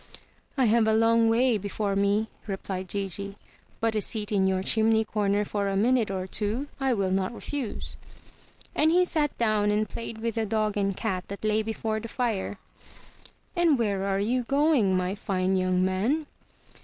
[0.57, 3.35] "I have a long way before me," replied Gigi,
[3.79, 7.35] "but a seat in your chimney comer for a minute or two I will not
[7.35, 7.97] refuse."
[8.73, 12.07] And he sat down and played with the dog and cat that lay before the
[12.07, 12.57] fire.
[13.55, 16.25] "And where are you going, my fine young man?"